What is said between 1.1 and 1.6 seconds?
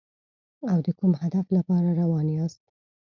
هدف